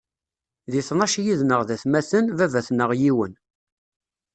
Di 0.71 0.81
tnac 0.87 1.13
yid-nneɣ 1.23 1.61
d 1.67 1.69
atmaten, 1.75 2.25
baba-tneɣ 2.37 2.91
yiwen. 3.01 3.33